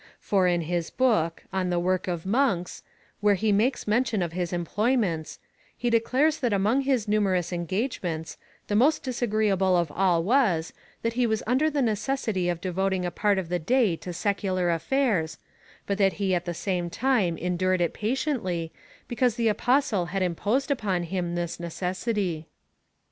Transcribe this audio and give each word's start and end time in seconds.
For 0.19 0.47
in 0.47 0.61
his 0.61 0.89
book 0.89 1.43
—"On 1.53 1.69
the 1.69 1.77
Work 1.79 2.07
of 2.07 2.25
Monks," 2.25 2.81
where 3.19 3.35
he 3.35 3.51
makes 3.51 3.85
mention 3.85 4.23
of 4.23 4.33
his 4.33 4.51
employments, 4.51 5.37
he 5.77 5.91
declares 5.91 6.39
that 6.39 6.51
among 6.51 6.81
his 6.81 7.07
numerous 7.07 7.53
engagements, 7.53 8.39
the 8.67 8.73
most 8.75 9.03
disagreeable 9.03 9.77
of 9.77 9.91
all 9.91 10.23
was, 10.23 10.73
that 11.03 11.13
he 11.13 11.27
was 11.27 11.43
under 11.45 11.69
the 11.69 11.83
necessity 11.83 12.49
of 12.49 12.59
devoting 12.61 13.05
a 13.05 13.11
part 13.11 13.37
of 13.37 13.49
the 13.49 13.59
day 13.59 13.95
to 13.97 14.11
secular 14.11 14.69
aifairs, 14.69 15.37
but 15.85 15.99
that 15.99 16.13
he 16.13 16.33
at 16.33 16.45
the 16.45 16.53
same 16.55 16.89
time 16.89 17.37
endured 17.37 17.79
it 17.79 17.93
patiently, 17.93 18.71
because 19.07 19.35
the 19.35 19.49
Apostle^ 19.53 20.07
had 20.07 20.23
imposed 20.23 20.71
upon 20.71 21.03
him 21.03 21.35
this 21.35 21.59
necessity. 21.59 22.47